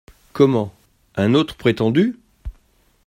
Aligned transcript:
Comment! 0.33 0.73
un 1.15 1.35
autre 1.35 1.55
prétendu?… 1.55 2.15